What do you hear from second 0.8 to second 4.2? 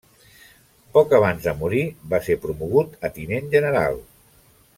Poc abans de morir va ser promogut a Tinent General.